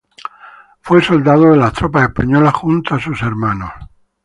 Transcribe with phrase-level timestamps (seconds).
[0.81, 3.69] Fue soldado de las tropas españolas, junto a sus hermanos.